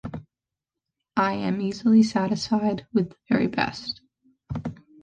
[1.15, 4.01] I am easily satisfied with the very best.